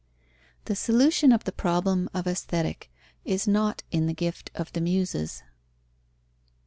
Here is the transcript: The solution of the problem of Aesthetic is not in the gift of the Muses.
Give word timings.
The 0.65 0.75
solution 0.75 1.31
of 1.31 1.43
the 1.43 1.51
problem 1.51 2.09
of 2.11 2.25
Aesthetic 2.25 2.89
is 3.23 3.47
not 3.47 3.83
in 3.91 4.07
the 4.07 4.15
gift 4.15 4.49
of 4.55 4.73
the 4.73 4.81
Muses. 4.81 5.43